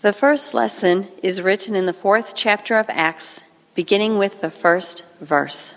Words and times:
The 0.00 0.12
first 0.12 0.54
lesson 0.54 1.08
is 1.24 1.42
written 1.42 1.74
in 1.74 1.86
the 1.86 1.92
fourth 1.92 2.32
chapter 2.36 2.78
of 2.78 2.86
Acts, 2.88 3.42
beginning 3.74 4.16
with 4.16 4.40
the 4.40 4.50
first 4.50 5.02
verse. 5.20 5.74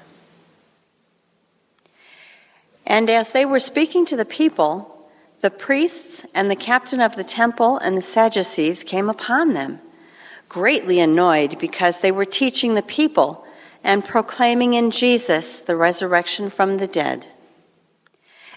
And 2.86 3.10
as 3.10 3.32
they 3.32 3.48
were 3.48 3.58
speaking 3.58 4.06
to 4.06 4.16
the 4.16 4.26
people, 4.26 5.10
the 5.40 5.50
priests 5.50 6.24
and 6.36 6.52
the 6.52 6.56
captain 6.56 7.02
of 7.02 7.16
the 7.16 7.24
temple 7.24 7.80
and 7.80 7.98
the 7.98 8.04
Sadducees 8.04 8.84
came 8.84 9.10
upon 9.10 9.54
them, 9.54 9.80
greatly 10.48 11.00
annoyed 11.00 11.58
because 11.58 12.02
they 12.02 12.12
were 12.12 12.24
teaching 12.24 12.76
the 12.76 12.84
people 12.84 13.44
and 13.84 14.06
proclaiming 14.06 14.76
in 14.76 14.92
Jesus 14.92 15.62
the 15.62 15.76
resurrection 15.76 16.52
from 16.52 16.76
the 16.76 16.86
dead. 16.86 17.26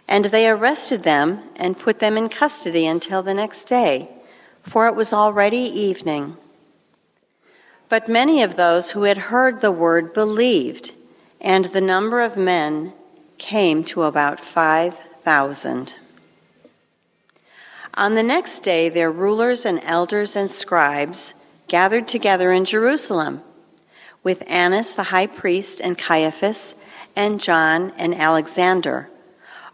And 0.07 0.27
they 0.27 0.47
arrested 0.47 1.05
them 1.05 1.43
and 1.57 1.79
put 1.79 2.01
them 2.01 2.19
in 2.19 2.29
custody 2.29 2.87
until 2.87 3.23
the 3.23 3.33
next 3.33 3.65
day 3.65 4.14
for 4.65 4.89
it 4.89 4.97
was 4.97 5.13
already 5.13 5.59
evening. 5.59 6.37
But 7.89 8.09
many 8.09 8.43
of 8.43 8.57
those 8.57 8.91
who 8.91 9.05
had 9.05 9.31
heard 9.31 9.61
the 9.61 9.71
word 9.71 10.13
believed, 10.13 10.93
and 11.41 11.67
the 11.67 11.81
number 11.81 12.21
of 12.21 12.37
men 12.37 12.93
came 13.39 13.85
to 13.85 14.03
about 14.03 14.41
5,000. 14.41 15.95
On 17.97 18.15
the 18.17 18.23
next 18.23 18.61
day, 18.61 18.89
their 18.89 19.13
rulers 19.13 19.65
and 19.65 19.79
elders 19.85 20.35
and 20.35 20.51
scribes 20.51 21.35
gathered 21.69 22.09
together 22.09 22.51
in 22.51 22.65
Jerusalem 22.65 23.43
with 24.25 24.43
Annas 24.49 24.95
the 24.95 25.05
high 25.05 25.29
priest 25.29 25.81
and 25.81 25.97
Caiaphas 25.97 26.75
and 27.15 27.41
John 27.41 27.93
and 27.97 28.15
Alexander, 28.15 29.11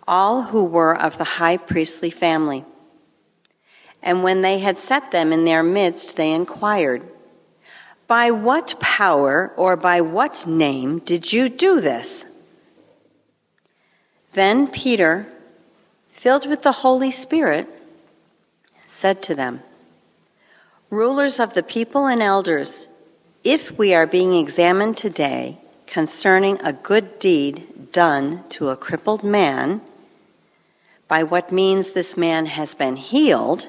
all 0.07 0.43
who 0.43 0.65
were 0.65 0.95
of 0.95 1.17
the 1.17 1.25
high 1.25 1.57
priestly 1.57 2.11
family. 2.11 2.65
And 4.03 4.23
when 4.23 4.43
they 4.43 4.61
had 4.61 4.79
set 4.79 5.11
them 5.11 5.33
in 5.33 5.45
their 5.45 5.63
midst, 5.63 6.17
they 6.17 6.33
inquired, 6.33 7.03
By 8.07 8.31
what 8.31 8.81
power 8.81 9.53
or 9.57 9.77
by 9.77 10.01
what 10.01 10.47
name 10.47 11.01
did 11.01 11.33
you 11.33 11.49
do 11.49 11.81
this? 11.81 12.25
Then 14.33 14.69
Peter, 14.69 15.27
filled 16.09 16.49
with 16.49 16.63
the 16.63 16.73
Holy 16.73 17.11
Spirit, 17.11 17.69
said 18.87 19.23
to 19.23 19.35
them, 19.35 19.63
Rulers 20.89 21.39
of 21.39 21.55
the 21.55 21.63
people 21.63 22.07
and 22.07 22.23
elders, 22.23 22.89
if 23.45 23.77
we 23.79 23.95
are 23.95 24.07
being 24.07 24.35
examined 24.35 24.97
today 24.97 25.59
concerning 25.87 26.61
a 26.63 26.73
good 26.73 27.19
deed 27.19 27.93
done 27.93 28.45
to 28.51 28.69
a 28.69 28.77
crippled 28.77 29.25
man, 29.25 29.81
by 31.09 31.23
what 31.23 31.51
means 31.51 31.91
this 31.91 32.17
man 32.17 32.47
has 32.47 32.75
been 32.75 32.97
healed, 32.97 33.69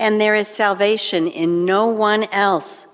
and 0.00 0.18
there 0.18 0.34
is 0.34 0.48
salvation 0.48 1.26
in 1.26 1.66
no 1.66 1.86
one 1.86 2.24
else, 2.32 2.86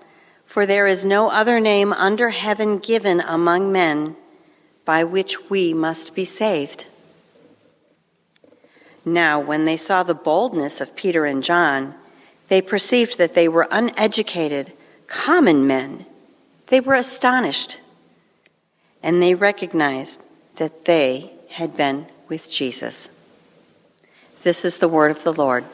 for 0.44 0.66
there 0.66 0.88
is 0.88 1.04
no 1.04 1.30
other 1.30 1.60
name 1.60 1.92
under 1.92 2.30
heaven 2.30 2.78
given 2.78 3.20
among 3.20 3.70
men 3.70 4.16
by 4.84 5.04
which 5.04 5.48
we 5.48 5.72
must 5.72 6.16
be 6.16 6.25
saved. 6.25 6.84
Now, 9.04 9.38
when 9.38 9.66
they 9.66 9.76
saw 9.76 10.03
the 10.03 10.16
boldness 10.16 10.81
of 10.81 10.97
Peter 10.97 11.26
and 11.26 11.44
John, 11.44 11.94
they 12.48 12.60
perceived 12.60 13.19
that 13.19 13.34
they 13.34 13.47
were 13.47 13.69
uneducated, 13.70 14.72
common 15.06 15.64
men. 15.64 16.06
They 16.66 16.81
were 16.81 16.94
astonished, 16.97 17.78
and 19.00 19.22
they 19.22 19.34
recognized 19.36 20.20
that 20.56 20.86
they 20.86 21.31
had 21.50 21.76
been 21.76 22.06
with 22.26 22.50
Jesus. 22.50 23.10
This 24.42 24.64
is 24.64 24.78
the 24.78 24.88
word 24.88 25.12
of 25.12 25.22
the 25.22 25.32
Lord. 25.32 25.64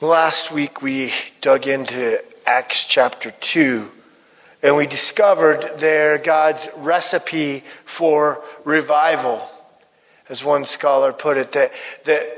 Last 0.00 0.52
week 0.52 0.80
we 0.80 1.12
dug 1.40 1.66
into 1.66 2.22
Acts 2.46 2.86
chapter 2.86 3.32
2 3.32 3.90
and 4.62 4.76
we 4.76 4.86
discovered 4.86 5.78
there 5.78 6.18
God's 6.18 6.68
recipe 6.76 7.64
for 7.84 8.40
revival. 8.62 9.42
As 10.28 10.44
one 10.44 10.64
scholar 10.64 11.12
put 11.12 11.36
it, 11.36 11.50
that, 11.50 11.72
that 12.04 12.28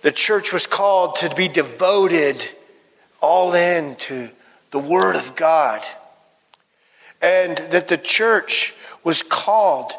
the 0.00 0.12
church 0.12 0.52
was 0.52 0.68
called 0.68 1.16
to 1.16 1.34
be 1.34 1.48
devoted 1.48 2.36
all 3.20 3.52
in 3.52 3.96
to 3.96 4.30
the 4.70 4.78
Word 4.78 5.16
of 5.16 5.34
God. 5.34 5.80
And 7.20 7.58
that 7.72 7.88
the 7.88 7.98
church 7.98 8.76
was 9.02 9.24
called 9.24 9.90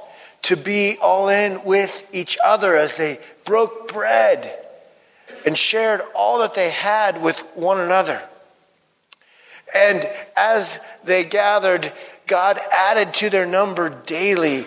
to 0.44 0.56
be 0.56 0.98
all 1.02 1.28
in 1.28 1.66
with 1.66 2.08
each 2.14 2.38
other 2.42 2.78
as 2.78 2.96
they 2.96 3.20
broke 3.44 3.92
bread 3.92 4.68
and 5.46 5.58
shared 5.58 6.02
all 6.16 6.40
that 6.40 6.54
they 6.54 6.70
had 6.70 7.22
with 7.22 7.40
one 7.56 7.80
another. 7.80 8.22
And 9.76 10.10
as 10.36 10.80
they 11.04 11.24
gathered, 11.24 11.92
God 12.28 12.60
added 12.72 13.14
to 13.16 13.30
their 13.30 13.46
number 13.46 13.90
daily. 13.90 14.66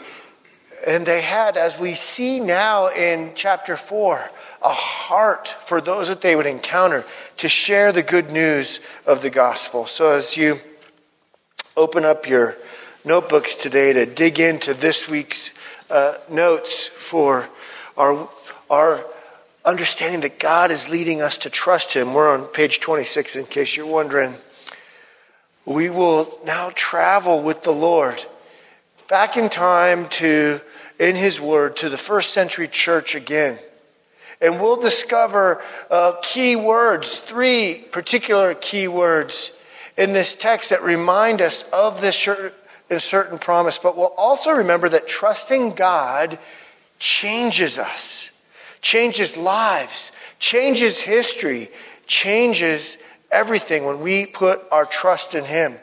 And 0.87 1.07
they 1.07 1.23
had, 1.23 1.57
as 1.57 1.79
we 1.79 1.95
see 1.95 2.41
now 2.41 2.89
in 2.89 3.33
chapter 3.35 3.77
4, 3.77 4.31
a 4.63 4.69
heart 4.69 5.49
for 5.49 5.81
those 5.81 6.09
that 6.09 6.21
they 6.21 6.37
would 6.37 6.47
encounter 6.47 7.05
to 7.39 7.49
share 7.49 7.93
the 7.93 8.03
good 8.03 8.31
news 8.31 8.81
of 9.07 9.23
the 9.23 9.31
gospel. 9.31 9.87
So 9.87 10.11
as 10.13 10.37
you 10.37 10.61
open 11.77 12.05
up 12.05 12.29
your 12.29 12.57
notebooks 13.05 13.57
today 13.57 13.93
to 13.93 14.07
dig 14.07 14.39
into 14.39 14.75
this 14.75 15.09
week's 15.09 15.53
uh, 15.91 16.15
notes 16.31 16.87
for 16.87 17.49
our, 17.97 18.29
our 18.71 19.05
understanding 19.65 20.21
that 20.21 20.39
God 20.39 20.71
is 20.71 20.89
leading 20.89 21.23
us 21.23 21.39
to 21.39 21.51
trust 21.51 21.95
Him. 21.95 22.15
We're 22.15 22.33
on 22.33 22.47
page 22.47 22.81
26, 22.81 23.37
in 23.37 23.45
case 23.47 23.77
you're 23.77 23.87
wondering. 23.87 24.35
We 25.65 25.91
will 25.91 26.39
now 26.45 26.71
travel 26.75 27.41
with 27.41 27.63
the 27.63 27.73
Lord 27.73 28.25
back 29.09 29.37
in 29.37 29.49
time 29.49 30.09
to, 30.09 30.61
in 30.99 31.15
His 31.15 31.41
Word, 31.41 31.77
to 31.77 31.89
the 31.89 31.97
first 31.97 32.33
century 32.33 32.67
church 32.67 33.15
again. 33.15 33.59
And 34.41 34.61
we'll 34.61 34.81
discover 34.81 35.63
uh, 35.89 36.15
key 36.21 36.57
words, 36.57 37.19
three 37.19 37.85
particular 37.93 38.55
key 38.55 38.89
words 38.89 39.57
in 39.97 40.13
this 40.13 40.35
text 40.35 40.71
that 40.71 40.83
remind 40.83 41.41
us 41.41 41.63
of 41.73 42.01
this 42.01 42.17
certain 42.99 43.39
promise. 43.39 43.79
But 43.79 43.97
we'll 43.97 44.15
also 44.17 44.51
remember 44.51 44.89
that 44.89 45.07
trusting 45.07 45.75
God 45.75 46.41
changes 46.99 47.79
us 47.79 48.32
changes 48.83 49.37
lives, 49.37 50.13
changes 50.39 51.01
history, 51.01 51.71
changes 52.07 52.99
everything 53.31 53.85
when 53.85 54.01
we 54.01 54.27
put 54.27 54.61
our 54.71 54.85
trust 54.85 55.35
in 55.35 55.45
Him. 55.45 55.77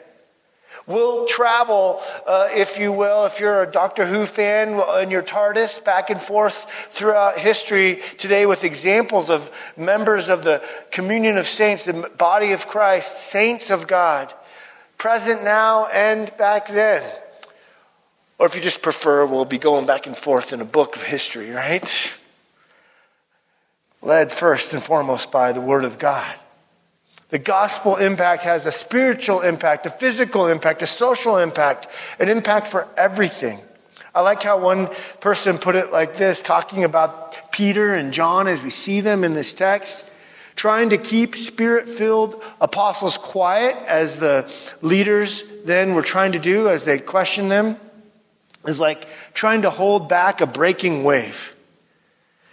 We'll 0.86 1.26
travel, 1.26 2.00
uh, 2.26 2.48
if 2.50 2.78
you 2.78 2.92
will, 2.92 3.24
if 3.24 3.38
you're 3.38 3.62
a 3.62 3.70
Doctor 3.70 4.06
Who 4.06 4.26
fan 4.26 4.80
in 5.02 5.10
your 5.10 5.22
TARDIS, 5.22 5.84
back 5.84 6.10
and 6.10 6.20
forth 6.20 6.66
throughout 6.90 7.38
history 7.38 8.02
today 8.18 8.44
with 8.44 8.64
examples 8.64 9.30
of 9.30 9.50
members 9.76 10.28
of 10.28 10.42
the 10.42 10.62
communion 10.90 11.38
of 11.38 11.46
saints, 11.46 11.84
the 11.84 12.10
body 12.18 12.52
of 12.52 12.66
Christ, 12.66 13.18
saints 13.18 13.70
of 13.70 13.86
God, 13.86 14.34
present 14.98 15.44
now 15.44 15.86
and 15.94 16.36
back 16.36 16.66
then. 16.68 17.02
Or 18.38 18.46
if 18.46 18.56
you 18.56 18.60
just 18.60 18.82
prefer, 18.82 19.26
we'll 19.26 19.44
be 19.44 19.58
going 19.58 19.86
back 19.86 20.06
and 20.06 20.16
forth 20.16 20.52
in 20.52 20.60
a 20.60 20.64
book 20.64 20.96
of 20.96 21.02
history, 21.02 21.50
right? 21.50 22.16
Led 24.02 24.32
first 24.32 24.72
and 24.72 24.82
foremost 24.82 25.30
by 25.30 25.52
the 25.52 25.60
Word 25.60 25.84
of 25.84 25.98
God. 25.98 26.34
The 27.30 27.38
gospel 27.38 27.96
impact 27.96 28.42
has 28.42 28.66
a 28.66 28.72
spiritual 28.72 29.40
impact, 29.42 29.86
a 29.86 29.90
physical 29.90 30.48
impact, 30.48 30.82
a 30.82 30.86
social 30.86 31.38
impact, 31.38 31.86
an 32.18 32.28
impact 32.28 32.66
for 32.66 32.88
everything. 32.96 33.60
I 34.12 34.22
like 34.22 34.42
how 34.42 34.58
one 34.58 34.88
person 35.20 35.58
put 35.58 35.76
it 35.76 35.92
like 35.92 36.16
this, 36.16 36.42
talking 36.42 36.82
about 36.82 37.52
Peter 37.52 37.94
and 37.94 38.12
John 38.12 38.48
as 38.48 38.62
we 38.62 38.70
see 38.70 39.00
them 39.00 39.22
in 39.22 39.34
this 39.34 39.54
text, 39.54 40.04
trying 40.56 40.88
to 40.90 40.98
keep 40.98 41.36
spirit 41.36 41.88
filled 41.88 42.42
apostles 42.60 43.16
quiet 43.16 43.76
as 43.86 44.16
the 44.16 44.52
leaders 44.82 45.44
then 45.64 45.94
were 45.94 46.02
trying 46.02 46.32
to 46.32 46.40
do 46.40 46.68
as 46.68 46.84
they 46.84 46.98
questioned 46.98 47.50
them. 47.50 47.76
is 48.66 48.80
like 48.80 49.06
trying 49.32 49.62
to 49.62 49.70
hold 49.70 50.08
back 50.08 50.40
a 50.40 50.46
breaking 50.46 51.04
wave. 51.04 51.54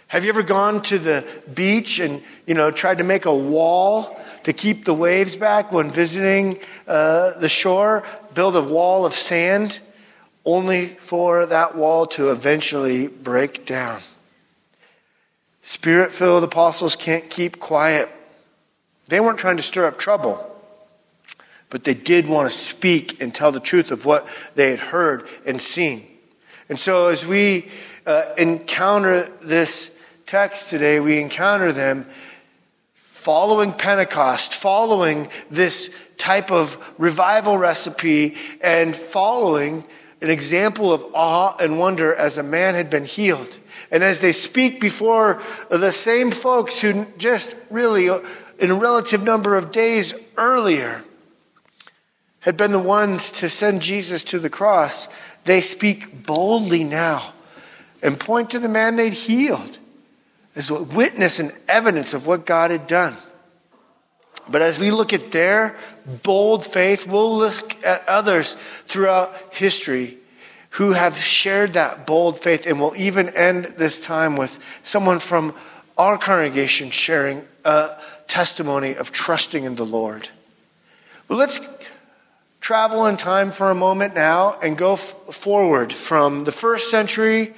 Have 0.08 0.24
you 0.24 0.30
ever 0.30 0.42
gone 0.42 0.80
to 0.84 0.98
the 0.98 1.26
beach 1.52 1.98
and, 1.98 2.22
you 2.46 2.54
know, 2.54 2.70
tried 2.70 2.98
to 2.98 3.04
make 3.04 3.26
a 3.26 3.34
wall 3.34 4.18
to 4.44 4.54
keep 4.54 4.86
the 4.86 4.94
waves 4.94 5.36
back 5.36 5.70
when 5.70 5.90
visiting 5.90 6.58
uh, 6.86 7.38
the 7.38 7.48
shore? 7.50 8.04
Build 8.32 8.56
a 8.56 8.62
wall 8.62 9.04
of 9.04 9.12
sand 9.12 9.80
only 10.46 10.86
for 10.86 11.44
that 11.44 11.76
wall 11.76 12.06
to 12.06 12.30
eventually 12.30 13.06
break 13.06 13.66
down. 13.66 14.00
Spirit 15.60 16.10
filled 16.10 16.42
apostles 16.42 16.96
can't 16.96 17.28
keep 17.28 17.60
quiet. 17.60 18.08
They 19.08 19.20
weren't 19.20 19.38
trying 19.38 19.58
to 19.58 19.62
stir 19.62 19.86
up 19.86 19.98
trouble, 19.98 20.42
but 21.68 21.84
they 21.84 21.92
did 21.92 22.26
want 22.26 22.50
to 22.50 22.56
speak 22.56 23.20
and 23.20 23.34
tell 23.34 23.52
the 23.52 23.60
truth 23.60 23.90
of 23.90 24.06
what 24.06 24.26
they 24.54 24.70
had 24.70 24.78
heard 24.78 25.28
and 25.44 25.60
seen. 25.60 26.06
And 26.70 26.78
so, 26.78 27.08
as 27.08 27.26
we 27.26 27.70
uh, 28.06 28.32
encounter 28.38 29.24
this 29.42 29.97
text 30.28 30.68
today, 30.68 31.00
we 31.00 31.18
encounter 31.18 31.72
them 31.72 32.06
following 33.08 33.72
Pentecost, 33.72 34.52
following 34.52 35.26
this 35.48 35.96
type 36.18 36.50
of 36.50 36.76
revival 36.98 37.56
recipe, 37.56 38.36
and 38.60 38.94
following 38.94 39.82
an 40.20 40.28
example 40.28 40.92
of 40.92 41.02
awe 41.14 41.56
and 41.58 41.78
wonder 41.78 42.14
as 42.14 42.36
a 42.36 42.42
man 42.42 42.74
had 42.74 42.90
been 42.90 43.06
healed. 43.06 43.56
And 43.90 44.04
as 44.04 44.20
they 44.20 44.32
speak 44.32 44.82
before 44.82 45.42
the 45.70 45.92
same 45.92 46.30
folks 46.30 46.82
who 46.82 47.06
just 47.16 47.56
really, 47.70 48.08
in 48.58 48.70
a 48.70 48.74
relative 48.74 49.22
number 49.22 49.56
of 49.56 49.72
days 49.72 50.12
earlier, 50.36 51.04
had 52.40 52.58
been 52.58 52.72
the 52.72 52.78
ones 52.78 53.30
to 53.30 53.48
send 53.48 53.80
Jesus 53.80 54.22
to 54.24 54.38
the 54.38 54.50
cross, 54.50 55.08
they 55.44 55.62
speak 55.62 56.26
boldly 56.26 56.84
now 56.84 57.32
and 58.02 58.20
point 58.20 58.50
to 58.50 58.58
the 58.58 58.68
man 58.68 58.96
they'd 58.96 59.14
healed 59.14 59.78
as 60.58 60.70
a 60.70 60.82
witness 60.82 61.38
and 61.38 61.52
evidence 61.68 62.12
of 62.12 62.26
what 62.26 62.44
God 62.44 62.72
had 62.72 62.88
done. 62.88 63.16
But 64.50 64.60
as 64.60 64.78
we 64.78 64.90
look 64.90 65.12
at 65.12 65.30
their 65.30 65.76
bold 66.24 66.66
faith, 66.66 67.06
we'll 67.06 67.38
look 67.38 67.84
at 67.84 68.06
others 68.08 68.54
throughout 68.86 69.32
history 69.52 70.18
who 70.70 70.92
have 70.92 71.16
shared 71.16 71.74
that 71.74 72.06
bold 72.06 72.38
faith. 72.38 72.66
And 72.66 72.80
we'll 72.80 72.96
even 72.96 73.28
end 73.30 73.66
this 73.76 74.00
time 74.00 74.36
with 74.36 74.58
someone 74.82 75.20
from 75.20 75.54
our 75.96 76.18
congregation 76.18 76.90
sharing 76.90 77.42
a 77.64 77.90
testimony 78.26 78.96
of 78.96 79.12
trusting 79.12 79.62
in 79.62 79.76
the 79.76 79.86
Lord. 79.86 80.28
Well, 81.28 81.38
let's 81.38 81.60
travel 82.60 83.06
in 83.06 83.16
time 83.16 83.52
for 83.52 83.70
a 83.70 83.74
moment 83.76 84.14
now 84.14 84.58
and 84.60 84.76
go 84.76 84.94
f- 84.94 85.00
forward 85.00 85.92
from 85.92 86.44
the 86.44 86.52
first 86.52 86.90
century 86.90 87.54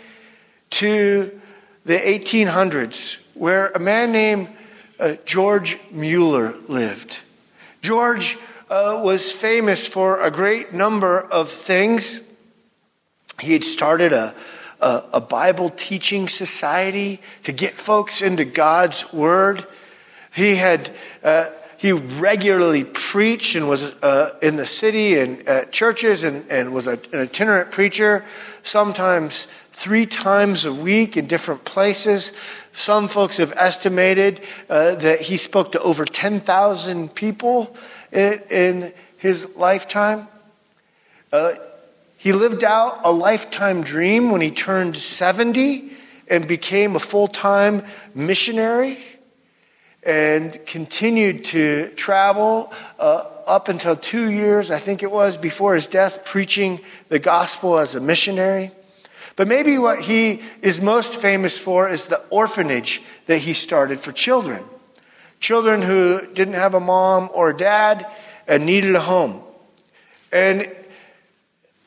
to 0.71 1.40
the 1.85 1.97
1800s, 1.97 3.23
where 3.35 3.69
a 3.69 3.79
man 3.79 4.13
named 4.13 4.49
uh, 4.99 5.17
George 5.25 5.79
Mueller 5.91 6.55
lived. 6.69 7.21
George 7.83 8.37
uh, 8.69 9.01
was 9.03 9.33
famous 9.33 9.89
for 9.89 10.21
a 10.21 10.31
great 10.31 10.73
number 10.73 11.21
of 11.21 11.49
things. 11.49 12.21
He 13.41 13.55
had 13.55 13.65
started 13.65 14.13
a, 14.13 14.35
a, 14.81 15.05
a 15.15 15.21
Bible 15.21 15.71
teaching 15.71 16.29
society 16.29 17.21
to 17.45 17.53
get 17.53 17.73
folks 17.73 18.21
into 18.21 18.45
God's 18.45 19.13
Word. 19.13 19.67
He 20.35 20.57
had 20.57 20.91
uh, 21.25 21.47
he 21.81 21.93
regularly 21.93 22.85
preached 22.85 23.57
and 23.57 23.67
was 23.67 24.03
uh, 24.03 24.39
in 24.43 24.57
the 24.57 24.67
city 24.67 25.19
and 25.19 25.49
at 25.49 25.73
churches 25.73 26.25
and, 26.25 26.45
and 26.51 26.75
was 26.75 26.87
a, 26.87 27.01
an 27.15 27.21
itinerant 27.21 27.71
preacher, 27.71 28.23
sometimes 28.63 29.49
three 29.81 30.05
times 30.05 30.67
a 30.67 30.75
week 30.75 31.17
in 31.17 31.27
different 31.27 31.65
places. 31.65 32.35
Some 32.73 33.09
folks 33.09 33.39
have 33.39 33.55
estimated 33.57 34.43
uh, 34.69 34.97
that 34.97 35.23
he 35.23 35.39
spoke 35.39 35.73
to 35.73 35.81
over 35.81 36.05
10,000 36.05 37.15
people 37.15 37.75
in, 38.13 38.43
in, 38.51 38.93
his 39.17 39.57
lifetime. 39.57 40.29
Uh, 41.31 41.55
he 42.17 42.33
lived 42.33 42.65
out 42.65 43.01
a 43.05 43.13
lifetime 43.13 43.83
dream 43.83 44.31
when 44.31 44.41
he 44.41 44.51
turned 44.51 44.97
70 44.97 45.93
and 46.29 46.47
became 46.49 46.97
a 46.97 46.99
full 46.99 47.27
time 47.27 47.83
missionary 48.15 48.99
and 50.03 50.59
continued 50.65 51.45
to 51.45 51.91
travel 51.97 52.73
uh, 52.99 53.25
up 53.47 53.69
until 53.69 53.97
two 53.97 54.31
years, 54.31 54.71
I 54.71 54.79
think 54.79 55.03
it 55.03 55.11
was, 55.11 55.37
before 55.37 55.75
his 55.75 55.87
death, 55.87 56.25
preaching 56.25 56.81
the 57.09 57.19
gospel 57.19 57.79
as 57.79 57.95
a 57.95 58.01
missionary. 58.01 58.73
But 59.41 59.49
maybe 59.49 59.79
what 59.79 60.01
he 60.01 60.43
is 60.61 60.83
most 60.83 61.17
famous 61.17 61.57
for 61.57 61.89
is 61.89 62.05
the 62.05 62.23
orphanage 62.29 63.01
that 63.25 63.39
he 63.39 63.55
started 63.55 63.99
for 63.99 64.13
children. 64.13 64.63
Children 65.39 65.81
who 65.81 66.27
didn't 66.35 66.61
have 66.61 66.75
a 66.75 66.79
mom 66.79 67.31
or 67.33 67.49
a 67.49 67.57
dad 67.57 68.07
and 68.47 68.67
needed 68.67 68.95
a 68.95 69.01
home. 69.01 69.43
And 70.31 70.71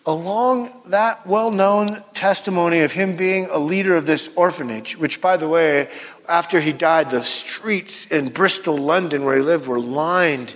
along 0.07 0.71
that 0.87 1.27
well 1.27 1.51
known 1.51 2.03
testimony 2.15 2.79
of 2.79 2.91
him 2.91 3.15
being 3.15 3.45
a 3.51 3.59
leader 3.59 3.95
of 3.95 4.07
this 4.07 4.31
orphanage, 4.35 4.97
which, 4.97 5.21
by 5.21 5.37
the 5.37 5.47
way, 5.47 5.91
after 6.27 6.59
he 6.59 6.73
died, 6.73 7.11
the 7.11 7.23
streets 7.23 8.07
in 8.07 8.29
Bristol, 8.29 8.79
London, 8.79 9.25
where 9.25 9.37
he 9.37 9.43
lived, 9.43 9.67
were 9.67 9.79
lined 9.79 10.55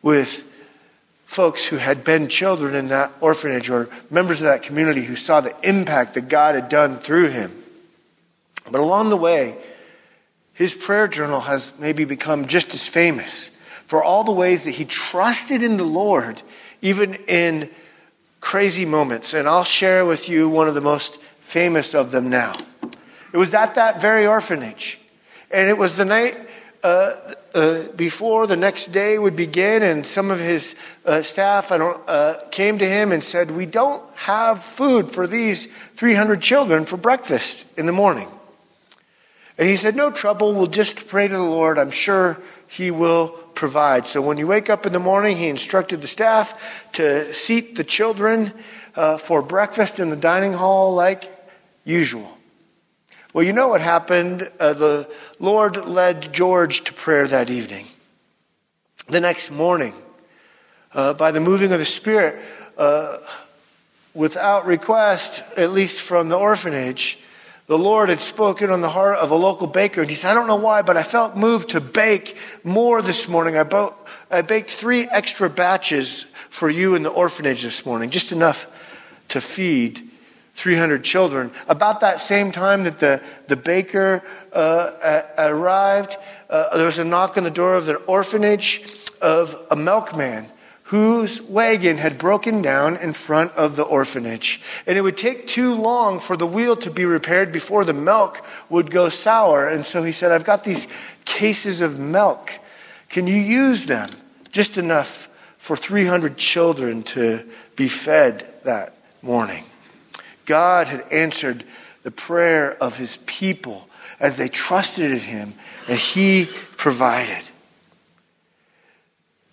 with 0.00 0.50
folks 1.32 1.64
who 1.64 1.78
had 1.78 2.04
been 2.04 2.28
children 2.28 2.74
in 2.74 2.88
that 2.88 3.10
orphanage 3.22 3.70
or 3.70 3.88
members 4.10 4.42
of 4.42 4.48
that 4.48 4.62
community 4.62 5.02
who 5.02 5.16
saw 5.16 5.40
the 5.40 5.54
impact 5.66 6.12
that 6.12 6.28
God 6.28 6.54
had 6.54 6.68
done 6.68 6.98
through 6.98 7.28
him. 7.28 7.64
But 8.70 8.80
along 8.80 9.08
the 9.08 9.16
way, 9.16 9.56
his 10.52 10.74
prayer 10.74 11.08
journal 11.08 11.40
has 11.40 11.72
maybe 11.78 12.04
become 12.04 12.44
just 12.44 12.74
as 12.74 12.86
famous 12.86 13.56
for 13.86 14.04
all 14.04 14.24
the 14.24 14.32
ways 14.32 14.64
that 14.64 14.72
he 14.72 14.84
trusted 14.84 15.62
in 15.62 15.78
the 15.78 15.84
Lord, 15.84 16.42
even 16.82 17.14
in 17.26 17.70
crazy 18.42 18.84
moments. 18.84 19.32
And 19.32 19.48
I'll 19.48 19.64
share 19.64 20.04
with 20.04 20.28
you 20.28 20.50
one 20.50 20.68
of 20.68 20.74
the 20.74 20.82
most 20.82 21.16
famous 21.40 21.94
of 21.94 22.10
them 22.10 22.28
now. 22.28 22.54
It 23.32 23.38
was 23.38 23.54
at 23.54 23.76
that 23.76 24.02
very 24.02 24.26
orphanage. 24.26 25.00
And 25.50 25.70
it 25.70 25.78
was 25.78 25.96
the 25.96 26.04
night 26.04 26.36
uh, 26.82 27.14
uh, 27.54 27.88
before 27.96 28.46
the 28.46 28.56
next 28.56 28.86
day 28.88 29.18
would 29.18 29.36
begin, 29.36 29.82
and 29.82 30.06
some 30.06 30.30
of 30.30 30.38
his 30.38 30.74
uh, 31.04 31.22
staff 31.22 31.70
uh, 31.70 32.34
came 32.50 32.78
to 32.78 32.86
him 32.86 33.12
and 33.12 33.22
said, 33.22 33.50
We 33.50 33.66
don't 33.66 34.02
have 34.14 34.62
food 34.62 35.10
for 35.10 35.26
these 35.26 35.66
300 35.96 36.40
children 36.40 36.84
for 36.84 36.96
breakfast 36.96 37.66
in 37.76 37.86
the 37.86 37.92
morning. 37.92 38.28
And 39.58 39.68
he 39.68 39.76
said, 39.76 39.96
No 39.96 40.10
trouble, 40.10 40.54
we'll 40.54 40.66
just 40.66 41.08
pray 41.08 41.28
to 41.28 41.34
the 41.34 41.40
Lord. 41.40 41.78
I'm 41.78 41.90
sure 41.90 42.40
he 42.68 42.90
will 42.90 43.28
provide. 43.54 44.06
So 44.06 44.22
when 44.22 44.38
you 44.38 44.46
wake 44.46 44.70
up 44.70 44.86
in 44.86 44.92
the 44.92 44.98
morning, 44.98 45.36
he 45.36 45.48
instructed 45.48 46.00
the 46.00 46.08
staff 46.08 46.90
to 46.92 47.32
seat 47.34 47.76
the 47.76 47.84
children 47.84 48.52
uh, 48.96 49.18
for 49.18 49.42
breakfast 49.42 50.00
in 50.00 50.10
the 50.10 50.16
dining 50.16 50.52
hall 50.52 50.94
like 50.94 51.24
usual. 51.84 52.38
Well, 53.32 53.44
you 53.44 53.54
know 53.54 53.68
what 53.68 53.80
happened? 53.80 54.50
Uh, 54.60 54.74
the 54.74 55.08
Lord 55.38 55.88
led 55.88 56.34
George 56.34 56.82
to 56.84 56.92
prayer 56.92 57.26
that 57.26 57.48
evening. 57.48 57.86
The 59.08 59.20
next 59.20 59.50
morning, 59.50 59.94
uh, 60.92 61.14
by 61.14 61.30
the 61.30 61.40
moving 61.40 61.72
of 61.72 61.78
the 61.78 61.86
Spirit, 61.86 62.38
uh, 62.76 63.16
without 64.12 64.66
request, 64.66 65.42
at 65.56 65.70
least 65.70 66.02
from 66.02 66.28
the 66.28 66.36
orphanage, 66.36 67.18
the 67.68 67.78
Lord 67.78 68.10
had 68.10 68.20
spoken 68.20 68.68
on 68.68 68.82
the 68.82 68.90
heart 68.90 69.16
of 69.16 69.30
a 69.30 69.34
local 69.34 69.66
baker. 69.66 70.02
And 70.02 70.10
he 70.10 70.16
said, 70.16 70.32
I 70.32 70.34
don't 70.34 70.46
know 70.46 70.56
why, 70.56 70.82
but 70.82 70.98
I 70.98 71.02
felt 71.02 71.34
moved 71.34 71.70
to 71.70 71.80
bake 71.80 72.36
more 72.64 73.00
this 73.00 73.28
morning. 73.28 73.56
I, 73.56 73.62
bo- 73.62 73.94
I 74.30 74.42
baked 74.42 74.68
three 74.68 75.08
extra 75.10 75.48
batches 75.48 76.24
for 76.50 76.68
you 76.68 76.96
in 76.96 77.02
the 77.02 77.08
orphanage 77.08 77.62
this 77.62 77.86
morning, 77.86 78.10
just 78.10 78.30
enough 78.30 78.66
to 79.28 79.40
feed 79.40 80.10
300 80.54 81.02
children. 81.02 81.50
About 81.68 82.00
that 82.00 82.20
same 82.20 82.52
time 82.52 82.84
that 82.84 82.98
the, 82.98 83.22
the 83.48 83.56
baker 83.56 84.22
uh, 84.52 85.22
arrived, 85.38 86.16
uh, 86.50 86.76
there 86.76 86.86
was 86.86 86.98
a 86.98 87.04
knock 87.04 87.36
on 87.36 87.44
the 87.44 87.50
door 87.50 87.74
of 87.74 87.86
the 87.86 87.96
orphanage 87.96 88.84
of 89.20 89.66
a 89.70 89.76
milkman 89.76 90.46
whose 90.84 91.40
wagon 91.40 91.96
had 91.96 92.18
broken 92.18 92.60
down 92.60 92.96
in 92.96 93.14
front 93.14 93.50
of 93.52 93.76
the 93.76 93.82
orphanage. 93.82 94.60
And 94.86 94.98
it 94.98 95.00
would 95.00 95.16
take 95.16 95.46
too 95.46 95.74
long 95.74 96.20
for 96.20 96.36
the 96.36 96.46
wheel 96.46 96.76
to 96.76 96.90
be 96.90 97.06
repaired 97.06 97.50
before 97.50 97.86
the 97.86 97.94
milk 97.94 98.44
would 98.68 98.90
go 98.90 99.08
sour. 99.08 99.66
And 99.66 99.86
so 99.86 100.02
he 100.02 100.12
said, 100.12 100.32
I've 100.32 100.44
got 100.44 100.64
these 100.64 100.88
cases 101.24 101.80
of 101.80 101.98
milk. 101.98 102.52
Can 103.08 103.26
you 103.26 103.36
use 103.36 103.86
them? 103.86 104.10
Just 104.50 104.76
enough 104.76 105.30
for 105.56 105.76
300 105.76 106.36
children 106.36 107.02
to 107.04 107.42
be 107.74 107.88
fed 107.88 108.44
that 108.64 108.94
morning. 109.22 109.64
God 110.46 110.88
had 110.88 111.04
answered 111.10 111.64
the 112.02 112.10
prayer 112.10 112.74
of 112.82 112.96
his 112.96 113.18
people 113.26 113.88
as 114.18 114.36
they 114.36 114.48
trusted 114.48 115.10
in 115.10 115.18
him 115.18 115.54
and 115.88 115.98
he 115.98 116.48
provided. 116.76 117.42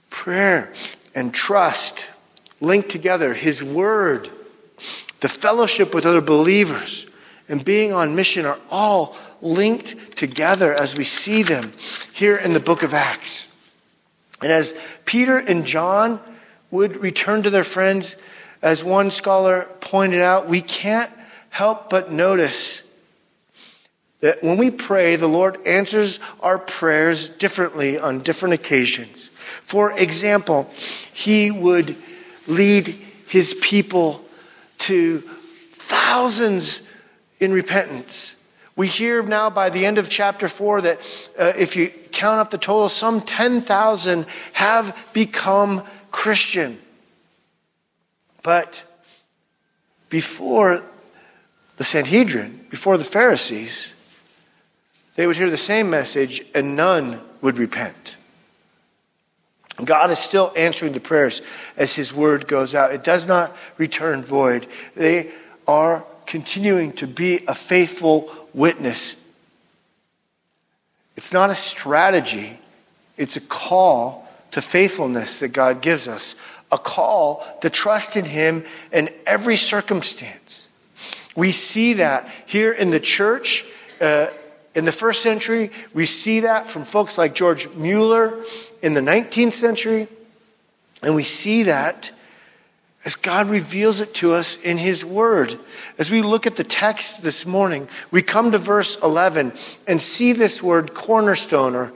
Prayer 0.09 0.73
and 1.15 1.33
trust 1.33 2.09
linked 2.59 2.89
together, 2.89 3.33
his 3.33 3.63
word 3.63 4.29
the 5.19 5.29
fellowship 5.29 5.93
with 5.93 6.05
other 6.05 6.21
believers, 6.21 7.05
and 7.47 7.63
being 7.63 7.91
on 7.91 8.15
mission 8.15 8.45
are 8.45 8.59
all 8.71 9.17
linked 9.41 10.15
together 10.15 10.73
as 10.73 10.95
we 10.95 11.03
see 11.03 11.43
them 11.43 11.73
here 12.13 12.37
in 12.37 12.53
the 12.53 12.59
book 12.59 12.83
of 12.83 12.93
Acts. 12.93 13.53
And 14.41 14.51
as 14.51 14.79
Peter 15.05 15.37
and 15.37 15.65
John 15.65 16.19
would 16.71 16.97
return 16.97 17.43
to 17.43 17.49
their 17.49 17.63
friends, 17.63 18.15
as 18.61 18.83
one 18.83 19.11
scholar 19.11 19.67
pointed 19.79 20.21
out, 20.21 20.47
we 20.47 20.61
can't 20.61 21.11
help 21.49 21.89
but 21.89 22.11
notice 22.11 22.83
that 24.21 24.43
when 24.43 24.57
we 24.57 24.69
pray, 24.69 25.15
the 25.15 25.27
Lord 25.27 25.57
answers 25.65 26.19
our 26.41 26.57
prayers 26.57 27.29
differently 27.29 27.97
on 27.97 28.19
different 28.19 28.53
occasions. 28.53 29.29
For 29.65 29.97
example, 29.97 30.69
He 31.13 31.51
would 31.51 31.95
lead 32.47 32.87
His 33.27 33.53
people 33.61 34.25
to 34.79 35.21
thousands 35.71 36.81
in 37.39 37.53
repentance. 37.53 38.35
We 38.75 38.87
hear 38.87 39.23
now 39.23 39.49
by 39.49 39.69
the 39.69 39.85
end 39.85 39.97
of 39.97 40.09
chapter 40.09 40.47
4 40.47 40.81
that 40.81 41.29
uh, 41.37 41.53
if 41.57 41.75
you 41.75 41.89
count 42.11 42.39
up 42.39 42.49
the 42.49 42.57
total, 42.57 42.89
some 42.89 43.21
10,000 43.21 44.25
have 44.53 44.97
become 45.13 45.83
Christian. 46.11 46.77
But 48.49 48.83
before 50.09 50.81
the 51.77 51.83
Sanhedrin, 51.83 52.65
before 52.71 52.97
the 52.97 53.03
Pharisees, 53.03 53.93
they 55.13 55.27
would 55.27 55.37
hear 55.37 55.51
the 55.51 55.55
same 55.55 55.91
message 55.91 56.43
and 56.55 56.75
none 56.75 57.21
would 57.41 57.59
repent. 57.59 58.17
God 59.85 60.09
is 60.09 60.17
still 60.17 60.51
answering 60.57 60.93
the 60.93 60.99
prayers 60.99 61.43
as 61.77 61.93
His 61.93 62.11
word 62.11 62.47
goes 62.47 62.73
out. 62.73 62.91
It 62.91 63.03
does 63.03 63.27
not 63.27 63.55
return 63.77 64.23
void. 64.23 64.65
They 64.95 65.31
are 65.67 66.03
continuing 66.25 66.93
to 66.93 67.05
be 67.05 67.45
a 67.47 67.53
faithful 67.53 68.35
witness. 68.55 69.15
It's 71.15 71.33
not 71.33 71.51
a 71.51 71.55
strategy, 71.55 72.57
it's 73.15 73.37
a 73.37 73.41
call 73.41 74.27
to 74.49 74.61
faithfulness 74.63 75.41
that 75.41 75.49
God 75.49 75.81
gives 75.81 76.07
us, 76.07 76.33
a 76.71 76.77
call 76.77 77.45
to 77.61 77.69
trust 77.69 78.15
in 78.15 78.25
Him 78.25 78.65
in 78.91 79.09
every 79.25 79.57
circumstance. 79.57 80.67
We 81.35 81.51
see 81.51 81.93
that 81.93 82.29
here 82.45 82.71
in 82.71 82.91
the 82.91 82.99
church. 82.99 83.65
Uh, 83.99 84.27
in 84.75 84.85
the 84.85 84.91
first 84.91 85.21
century, 85.21 85.71
we 85.93 86.05
see 86.05 86.41
that 86.41 86.67
from 86.67 86.85
folks 86.85 87.17
like 87.17 87.33
George 87.33 87.67
Mueller 87.69 88.43
in 88.81 88.93
the 88.93 89.01
19th 89.01 89.53
century. 89.53 90.07
And 91.01 91.15
we 91.15 91.23
see 91.23 91.63
that 91.63 92.11
as 93.05 93.15
God 93.15 93.49
reveals 93.49 94.01
it 94.01 94.13
to 94.15 94.33
us 94.33 94.61
in 94.61 94.77
His 94.77 95.05
Word. 95.05 95.57
As 95.97 96.11
we 96.11 96.21
look 96.21 96.45
at 96.45 96.57
the 96.57 96.63
text 96.63 97.23
this 97.23 97.45
morning, 97.45 97.87
we 98.11 98.21
come 98.21 98.51
to 98.51 98.57
verse 98.57 98.97
11 99.01 99.53
and 99.87 100.01
see 100.01 100.33
this 100.33 100.61
word 100.61 100.93
cornerstone 100.93 101.75
or 101.75 101.93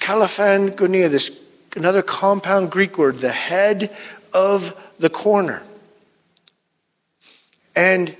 kalaphan 0.00 0.70
gunia, 0.74 1.10
this 1.10 1.30
another 1.78 2.02
compound 2.02 2.70
Greek 2.70 2.98
word, 2.98 3.18
the 3.18 3.30
head 3.30 3.96
of 4.32 4.76
the 4.98 5.08
corner. 5.08 5.62
And 7.74 8.16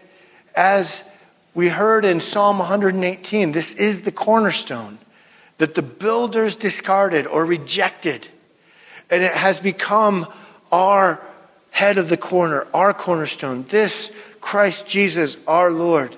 as 0.54 1.08
we 1.54 1.68
heard 1.68 2.04
in 2.04 2.20
Psalm 2.20 2.58
118, 2.58 3.52
this 3.52 3.74
is 3.74 4.02
the 4.02 4.12
cornerstone 4.12 4.98
that 5.58 5.74
the 5.74 5.82
builders 5.82 6.54
discarded 6.54 7.26
or 7.26 7.44
rejected. 7.44 8.28
And 9.10 9.24
it 9.24 9.32
has 9.32 9.58
become 9.58 10.26
our 10.70 11.20
head 11.70 11.98
of 11.98 12.08
the 12.08 12.16
corner, 12.16 12.66
our 12.72 12.94
cornerstone. 12.94 13.64
This 13.68 14.12
Christ 14.40 14.88
Jesus, 14.88 15.36
our 15.48 15.70
Lord. 15.70 16.16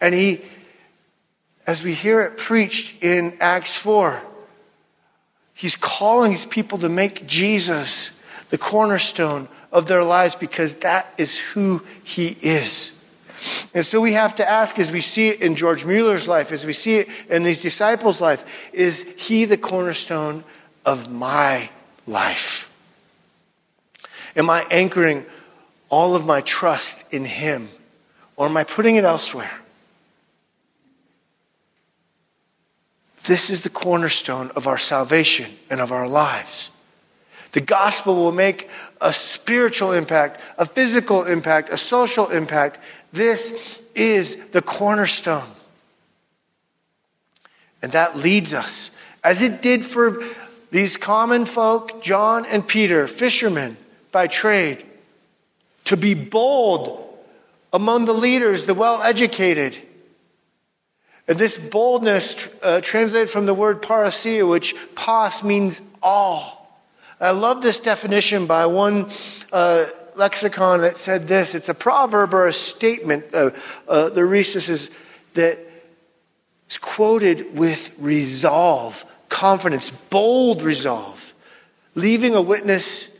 And 0.00 0.14
he, 0.14 0.42
as 1.66 1.82
we 1.82 1.94
hear 1.94 2.20
it 2.20 2.36
preached 2.36 3.02
in 3.02 3.36
Acts 3.40 3.76
4, 3.76 4.22
he's 5.54 5.76
calling 5.76 6.32
his 6.32 6.44
people 6.44 6.78
to 6.78 6.88
make 6.88 7.26
Jesus 7.26 8.10
the 8.50 8.58
cornerstone 8.58 9.48
of 9.72 9.86
their 9.86 10.04
lives 10.04 10.34
because 10.34 10.76
that 10.76 11.12
is 11.18 11.38
who 11.38 11.82
he 12.02 12.36
is. 12.42 12.90
And 13.74 13.84
so 13.84 14.00
we 14.00 14.12
have 14.14 14.36
to 14.36 14.48
ask, 14.48 14.78
as 14.78 14.90
we 14.90 15.00
see 15.00 15.28
it 15.28 15.42
in 15.42 15.54
George 15.54 15.84
Mueller's 15.84 16.26
life, 16.26 16.52
as 16.52 16.64
we 16.64 16.72
see 16.72 16.96
it 16.96 17.08
in 17.28 17.42
these 17.42 17.62
disciples' 17.62 18.20
life, 18.20 18.70
is 18.72 19.02
he 19.18 19.44
the 19.44 19.58
cornerstone 19.58 20.44
of 20.84 21.10
my 21.10 21.68
life? 22.06 22.72
Am 24.36 24.48
I 24.48 24.64
anchoring 24.70 25.26
all 25.88 26.14
of 26.14 26.24
my 26.24 26.40
trust 26.40 27.12
in 27.12 27.24
him, 27.24 27.68
or 28.36 28.46
am 28.46 28.56
I 28.56 28.64
putting 28.64 28.96
it 28.96 29.04
elsewhere? 29.04 29.52
This 33.24 33.50
is 33.50 33.62
the 33.62 33.70
cornerstone 33.70 34.50
of 34.54 34.66
our 34.66 34.78
salvation 34.78 35.50
and 35.70 35.80
of 35.80 35.92
our 35.92 36.06
lives. 36.06 36.70
The 37.52 37.60
gospel 37.60 38.16
will 38.16 38.32
make 38.32 38.68
a 39.00 39.12
spiritual 39.12 39.92
impact, 39.92 40.40
a 40.58 40.66
physical 40.66 41.24
impact, 41.24 41.68
a 41.70 41.76
social 41.78 42.28
impact, 42.28 42.78
this 43.14 43.80
is 43.94 44.36
the 44.50 44.60
cornerstone. 44.60 45.48
And 47.80 47.92
that 47.92 48.16
leads 48.16 48.52
us, 48.52 48.90
as 49.22 49.40
it 49.40 49.62
did 49.62 49.86
for 49.86 50.24
these 50.72 50.96
common 50.96 51.46
folk, 51.46 52.02
John 52.02 52.44
and 52.46 52.66
Peter, 52.66 53.06
fishermen 53.06 53.76
by 54.10 54.26
trade, 54.26 54.84
to 55.84 55.96
be 55.96 56.14
bold 56.14 57.16
among 57.72 58.06
the 58.06 58.12
leaders, 58.12 58.66
the 58.66 58.74
well 58.74 59.00
educated. 59.00 59.78
And 61.26 61.38
this 61.38 61.56
boldness, 61.56 62.50
uh, 62.62 62.80
translated 62.82 63.30
from 63.30 63.46
the 63.46 63.54
word 63.54 63.82
parrhesia, 63.82 64.48
which 64.48 64.74
pas 64.94 65.42
means 65.42 65.80
all. 66.02 66.82
I 67.20 67.30
love 67.30 67.62
this 67.62 67.78
definition 67.78 68.46
by 68.46 68.66
one 68.66 69.10
uh, 69.52 69.86
lexicon 70.16 70.82
that 70.82 70.96
said 70.96 71.26
this. 71.26 71.54
It's 71.54 71.68
a 71.68 71.74
proverb 71.74 72.34
or 72.34 72.46
a 72.46 72.52
statement. 72.52 73.32
Uh, 73.32 73.50
uh, 73.88 74.10
the 74.10 74.20
rhesis 74.20 74.68
is 74.68 74.90
that 75.34 75.56
is 76.68 76.78
quoted 76.78 77.56
with 77.56 77.94
resolve, 77.98 79.04
confidence, 79.28 79.90
bold 79.90 80.62
resolve, 80.62 81.34
leaving 81.94 82.34
a 82.34 82.42
witness 82.42 83.13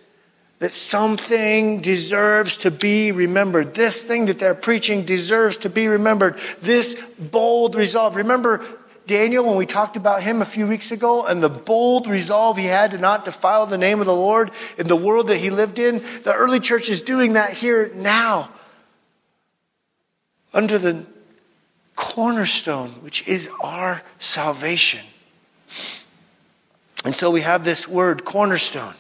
that 0.64 0.72
something 0.72 1.82
deserves 1.82 2.56
to 2.56 2.70
be 2.70 3.12
remembered. 3.12 3.74
This 3.74 4.02
thing 4.02 4.24
that 4.24 4.38
they're 4.38 4.54
preaching 4.54 5.04
deserves 5.04 5.58
to 5.58 5.68
be 5.68 5.88
remembered. 5.88 6.38
This 6.62 6.98
bold 7.18 7.74
resolve. 7.74 8.16
Remember 8.16 8.64
Daniel 9.06 9.44
when 9.44 9.58
we 9.58 9.66
talked 9.66 9.98
about 9.98 10.22
him 10.22 10.40
a 10.40 10.46
few 10.46 10.66
weeks 10.66 10.90
ago 10.90 11.26
and 11.26 11.42
the 11.42 11.50
bold 11.50 12.06
resolve 12.06 12.56
he 12.56 12.64
had 12.64 12.92
to 12.92 12.96
not 12.96 13.26
defile 13.26 13.66
the 13.66 13.76
name 13.76 14.00
of 14.00 14.06
the 14.06 14.14
Lord 14.14 14.52
in 14.78 14.86
the 14.86 14.96
world 14.96 15.26
that 15.26 15.36
he 15.36 15.50
lived 15.50 15.78
in? 15.78 15.98
The 16.22 16.32
early 16.32 16.60
church 16.60 16.88
is 16.88 17.02
doing 17.02 17.34
that 17.34 17.52
here 17.52 17.92
now 17.94 18.48
under 20.54 20.78
the 20.78 21.04
cornerstone, 21.94 22.88
which 23.02 23.28
is 23.28 23.50
our 23.62 24.00
salvation. 24.18 25.04
And 27.04 27.14
so 27.14 27.30
we 27.30 27.42
have 27.42 27.66
this 27.66 27.86
word, 27.86 28.24
cornerstone, 28.24 28.94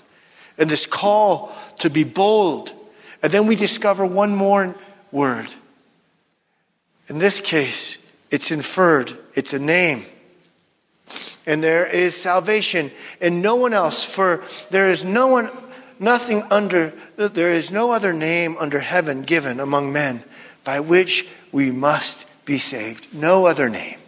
and 0.58 0.70
this 0.70 0.86
call 0.86 1.54
to 1.78 1.90
be 1.90 2.04
bold. 2.04 2.72
And 3.22 3.32
then 3.32 3.46
we 3.46 3.56
discover 3.56 4.04
one 4.04 4.34
more 4.34 4.74
word. 5.10 5.48
In 7.08 7.18
this 7.18 7.40
case, 7.40 8.04
it's 8.30 8.50
inferred, 8.50 9.16
it's 9.34 9.52
a 9.52 9.58
name. 9.58 10.04
And 11.46 11.62
there 11.62 11.86
is 11.86 12.16
salvation 12.16 12.90
and 13.20 13.42
no 13.42 13.56
one 13.56 13.74
else, 13.74 14.04
for 14.04 14.42
there 14.70 14.90
is 14.90 15.04
no 15.04 15.26
one, 15.26 15.50
nothing 15.98 16.42
under, 16.50 16.94
there 17.16 17.52
is 17.52 17.70
no 17.70 17.92
other 17.92 18.12
name 18.12 18.56
under 18.58 18.80
heaven 18.80 19.22
given 19.22 19.60
among 19.60 19.92
men 19.92 20.24
by 20.64 20.80
which 20.80 21.28
we 21.52 21.70
must 21.70 22.26
be 22.44 22.58
saved. 22.58 23.14
No 23.14 23.46
other 23.46 23.68
name 23.68 23.98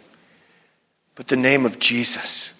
but 1.17 1.27
the 1.27 1.35
name 1.35 1.65
of 1.65 1.79
Jesus. 1.79 2.53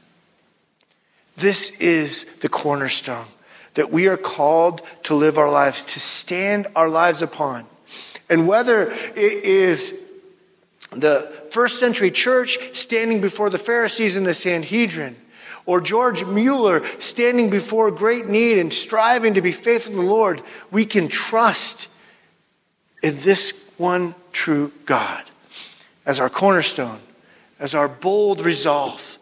This 1.37 1.69
is 1.79 2.25
the 2.39 2.49
cornerstone 2.49 3.27
that 3.77 3.91
we 3.91 4.07
are 4.07 4.17
called 4.17 4.81
to 5.03 5.13
live 5.13 5.37
our 5.37 5.49
lives, 5.49 5.83
to 5.83 5.99
stand 5.99 6.65
our 6.75 6.89
lives 6.89 7.21
upon. 7.21 7.63
And 8.27 8.47
whether 8.47 8.89
it 8.89 9.15
is 9.15 10.01
the 10.91 11.31
first 11.51 11.79
century 11.79 12.09
church 12.09 12.57
standing 12.75 13.21
before 13.21 13.51
the 13.51 13.59
Pharisees 13.59 14.17
and 14.17 14.25
the 14.25 14.33
Sanhedrin, 14.33 15.15
or 15.67 15.79
George 15.79 16.25
Mueller 16.25 16.83
standing 16.97 17.51
before 17.51 17.91
great 17.91 18.27
need 18.27 18.57
and 18.57 18.73
striving 18.73 19.35
to 19.35 19.43
be 19.43 19.51
faithful 19.51 19.91
to 19.91 19.97
the 19.97 20.03
Lord, 20.03 20.41
we 20.71 20.83
can 20.83 21.07
trust 21.07 21.87
in 23.03 23.15
this 23.17 23.63
one 23.77 24.15
true 24.31 24.71
God 24.87 25.23
as 26.03 26.19
our 26.19 26.31
cornerstone, 26.31 26.99
as 27.59 27.75
our 27.75 27.87
bold 27.87 28.41
resolve. 28.41 29.19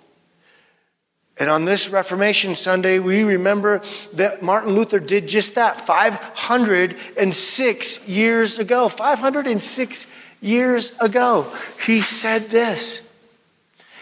And 1.38 1.50
on 1.50 1.66
this 1.66 1.90
Reformation 1.90 2.56
Sunday, 2.56 3.00
we 3.00 3.24
remember 3.24 3.82
that 4.14 4.42
Martin 4.42 4.74
Luther 4.74 5.02
did 5.02 5.28
just 5.28 5.56
that 5.56 5.82
506 5.82 8.08
years 8.08 8.58
ago. 8.58 8.88
506 8.88 10.08
years 10.40 10.94
ago, 11.00 11.46
he 11.86 12.00
said 12.02 12.50
this. 12.50 13.02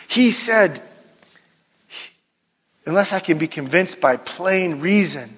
He 0.07 0.29
said, 0.29 0.79
Unless 2.85 3.13
I 3.13 3.19
can 3.19 3.37
be 3.37 3.47
convinced 3.47 4.01
by 4.01 4.17
plain 4.17 4.81
reason 4.81 5.33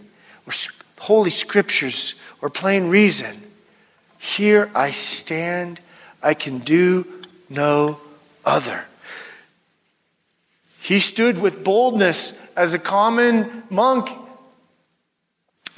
or 0.48 0.54
holy 1.00 1.30
scriptures 1.30 2.16
or 2.42 2.50
plain 2.50 2.90
reason, 2.90 3.40
here 4.18 4.72
I 4.74 4.90
stand, 4.92 5.80
I 6.24 6.34
can 6.34 6.58
do 6.58 7.06
no 7.50 8.00
other. 8.44 8.86
He 10.86 11.00
stood 11.00 11.42
with 11.42 11.64
boldness 11.64 12.38
as 12.56 12.76
a 12.76 12.80
common 12.80 13.64
monk 13.72 14.08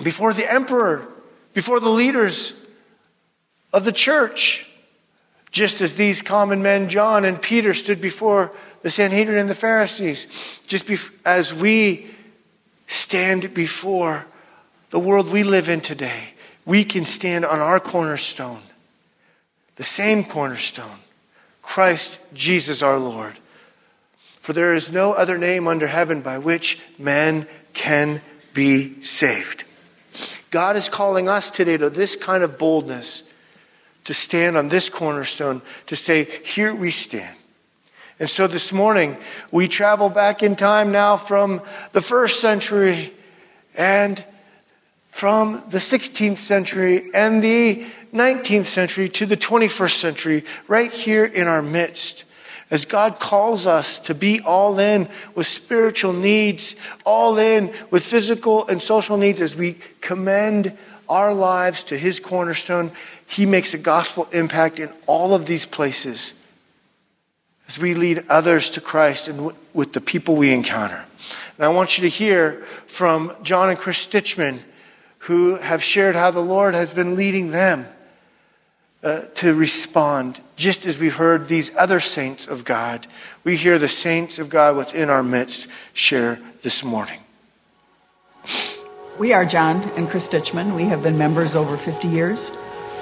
before 0.03 0.33
the 0.33 0.51
emperor, 0.51 1.07
before 1.53 1.79
the 1.79 1.87
leaders 1.87 2.51
of 3.71 3.85
the 3.85 3.93
church, 3.93 4.67
just 5.49 5.79
as 5.79 5.95
these 5.95 6.21
common 6.21 6.61
men, 6.61 6.89
John 6.89 7.23
and 7.23 7.41
Peter, 7.41 7.73
stood 7.73 8.01
before 8.01 8.51
the 8.81 8.89
Sanhedrin 8.89 9.37
and 9.37 9.49
the 9.49 9.55
Pharisees, 9.55 10.27
just 10.67 10.91
as 11.23 11.53
we 11.53 12.07
stand 12.87 13.53
before 13.53 14.25
the 14.89 14.99
world 14.99 15.31
we 15.31 15.43
live 15.43 15.69
in 15.69 15.79
today. 15.79 16.33
We 16.65 16.83
can 16.83 17.05
stand 17.05 17.45
on 17.45 17.61
our 17.61 17.79
cornerstone, 17.79 18.59
the 19.77 19.85
same 19.85 20.25
cornerstone, 20.25 20.99
Christ 21.61 22.19
Jesus 22.33 22.83
our 22.83 22.99
Lord. 22.99 23.39
For 24.47 24.53
there 24.53 24.75
is 24.75 24.93
no 24.93 25.11
other 25.11 25.37
name 25.37 25.67
under 25.67 25.87
heaven 25.87 26.21
by 26.21 26.37
which 26.37 26.79
man 26.97 27.47
can 27.73 28.21
be 28.53 29.01
saved. 29.01 29.65
God 30.51 30.77
is 30.77 30.87
calling 30.87 31.27
us 31.27 31.51
today 31.51 31.75
to 31.75 31.89
this 31.89 32.15
kind 32.15 32.43
of 32.43 32.57
boldness, 32.57 33.29
to 34.05 34.13
stand 34.13 34.55
on 34.55 34.69
this 34.69 34.87
cornerstone, 34.87 35.61
to 35.87 35.97
say, 35.97 36.29
Here 36.45 36.73
we 36.73 36.91
stand. 36.91 37.35
And 38.21 38.29
so 38.29 38.47
this 38.47 38.71
morning, 38.71 39.17
we 39.51 39.67
travel 39.67 40.07
back 40.09 40.41
in 40.41 40.55
time 40.55 40.93
now 40.93 41.17
from 41.17 41.61
the 41.91 41.99
first 41.99 42.39
century 42.39 43.13
and 43.75 44.23
from 45.09 45.61
the 45.71 45.79
16th 45.79 46.37
century 46.37 47.09
and 47.13 47.43
the 47.43 47.85
19th 48.13 48.67
century 48.67 49.09
to 49.09 49.25
the 49.25 49.35
21st 49.35 49.95
century, 49.95 50.45
right 50.69 50.93
here 50.93 51.25
in 51.25 51.47
our 51.47 51.61
midst 51.61 52.23
as 52.69 52.85
God 52.85 53.19
calls 53.19 53.65
us 53.65 53.99
to 54.01 54.13
be 54.13 54.41
all 54.41 54.77
in 54.79 55.07
with 55.35 55.47
spiritual 55.47 56.13
needs, 56.13 56.75
all 57.05 57.37
in 57.37 57.73
with 57.91 58.03
physical 58.03 58.67
and 58.67 58.81
social 58.81 59.17
needs, 59.17 59.39
as 59.39 59.55
we 59.55 59.77
commend 60.01 60.77
our 61.07 61.33
lives 61.33 61.85
to 61.85 61.97
His 61.97 62.19
cornerstone, 62.19 62.91
He 63.25 63.45
makes 63.45 63.73
a 63.73 63.77
gospel 63.77 64.27
impact 64.33 64.79
in 64.79 64.89
all 65.05 65.33
of 65.33 65.45
these 65.45 65.65
places 65.65 66.33
as 67.67 67.79
we 67.79 67.93
lead 67.93 68.25
others 68.29 68.69
to 68.71 68.81
Christ 68.81 69.27
and 69.27 69.51
with 69.73 69.93
the 69.93 70.01
people 70.01 70.35
we 70.35 70.53
encounter. 70.53 71.05
And 71.57 71.65
I 71.65 71.69
want 71.69 71.97
you 71.97 72.03
to 72.03 72.09
hear 72.09 72.61
from 72.87 73.35
John 73.43 73.69
and 73.69 73.79
Chris 73.79 73.97
Stitchman, 73.97 74.59
who 75.19 75.55
have 75.55 75.83
shared 75.83 76.15
how 76.15 76.31
the 76.31 76.39
Lord 76.39 76.73
has 76.73 76.93
been 76.93 77.15
leading 77.15 77.51
them 77.51 77.87
uh, 79.03 79.21
to 79.35 79.53
respond, 79.53 80.41
just 80.55 80.85
as 80.85 80.99
we've 80.99 81.15
heard 81.15 81.47
these 81.47 81.75
other 81.75 81.99
saints 81.99 82.47
of 82.47 82.65
God. 82.65 83.07
We 83.43 83.55
hear 83.55 83.77
the 83.77 83.87
saints 83.87 84.39
of 84.39 84.49
God 84.49 84.75
within 84.75 85.09
our 85.09 85.23
midst 85.23 85.67
share 85.93 86.39
this 86.63 86.83
morning. 86.83 87.19
We 89.19 89.33
are 89.33 89.45
John 89.45 89.83
and 89.95 90.07
Chris 90.09 90.29
Ditchman. 90.29 90.75
We 90.75 90.83
have 90.85 91.01
been 91.01 91.17
members 91.17 91.55
over 91.55 91.77
50 91.77 92.07
years. 92.07 92.51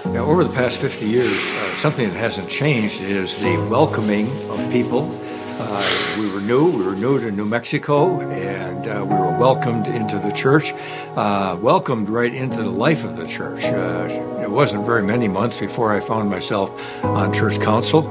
Now, 0.06 0.26
over 0.26 0.44
the 0.44 0.54
past 0.54 0.78
50 0.78 1.06
years, 1.06 1.32
uh, 1.32 1.76
something 1.76 2.08
that 2.08 2.18
hasn't 2.18 2.48
changed 2.48 3.02
is 3.02 3.36
the 3.38 3.58
welcoming 3.70 4.30
of 4.50 4.72
people 4.72 5.10
uh, 5.58 6.16
we 6.20 6.30
were 6.32 6.42
new. 6.42 6.66
We 6.66 6.86
were 6.86 6.96
new 6.96 7.20
to 7.20 7.32
New 7.32 7.46
Mexico, 7.46 8.20
and 8.22 8.88
uh, 8.88 9.06
we 9.06 9.16
were 9.16 9.38
welcomed 9.38 9.88
into 9.88 10.20
the 10.20 10.32
church, 10.32 10.74
uh, 11.16 11.58
welcomed 11.62 12.10
right 12.10 12.34
into 12.34 12.58
the 12.58 12.70
life 12.70 13.04
of 13.04 13.16
the 13.16 13.26
church. 13.26 13.64
Uh, 13.64 14.42
it 14.42 14.52
wasn't 14.52 14.86
very 14.86 15.04
many 15.04 15.28
months 15.28 15.58
before 15.58 15.94
I 15.94 16.00
found 16.00 16.30
myself 16.30 16.70
on 17.04 17.34
church 17.34 17.60
council. 17.62 18.02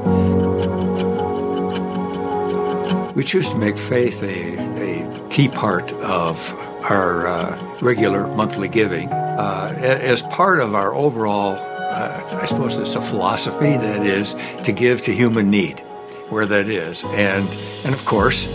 We 3.14 3.24
choose 3.24 3.48
to 3.50 3.56
make 3.56 3.76
faith 3.76 4.22
a, 4.22 4.56
a 4.80 5.28
key 5.28 5.48
part 5.48 5.92
of 5.92 6.52
our 6.90 7.26
uh, 7.26 7.78
regular 7.80 8.26
monthly 8.26 8.68
giving 8.68 9.08
uh, 9.10 9.74
as 9.78 10.22
part 10.22 10.60
of 10.60 10.74
our 10.74 10.94
overall, 10.94 11.58
I 11.94 12.46
suppose 12.46 12.76
it's 12.78 12.94
a 12.94 13.00
philosophy 13.00 13.76
that 13.76 14.04
is 14.04 14.34
to 14.64 14.72
give 14.72 15.02
to 15.02 15.14
human 15.14 15.50
need 15.50 15.82
where 16.30 16.46
that 16.46 16.68
is. 16.68 17.04
And, 17.04 17.48
and 17.84 17.94
of 17.94 18.04
course, 18.04 18.46